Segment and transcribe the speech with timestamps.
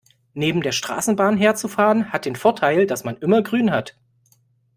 [0.33, 3.99] Neben der Straßenbahn herzufahren, hat den Vorteil, dass man immer grün hat.